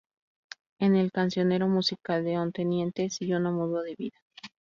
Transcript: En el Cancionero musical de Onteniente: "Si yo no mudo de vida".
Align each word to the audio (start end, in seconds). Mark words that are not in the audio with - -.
En 0.79 0.95
el 0.95 1.11
Cancionero 1.11 1.67
musical 1.67 2.23
de 2.23 2.39
Onteniente: 2.39 3.11
"Si 3.11 3.27
yo 3.27 3.39
no 3.39 3.51
mudo 3.51 3.83
de 3.83 3.93
vida". 3.95 4.17